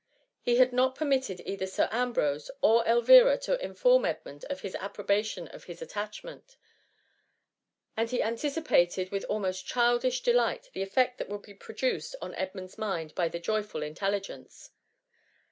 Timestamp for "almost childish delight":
9.25-10.71